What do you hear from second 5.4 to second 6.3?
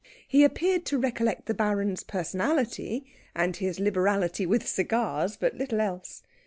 little else.